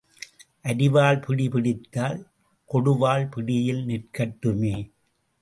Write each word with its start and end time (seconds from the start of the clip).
அரிவாள் 0.63 1.19
பிடி 1.21 1.49
பிடித்தால் 1.49 2.17
கொடுவாள் 2.69 3.29
பிடியில் 3.29 3.83
நிற்கட்டுமே. 3.85 4.75